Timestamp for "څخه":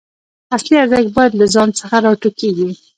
1.79-1.95